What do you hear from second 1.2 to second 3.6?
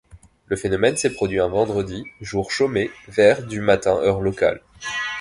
un vendredi, jour chômé, vers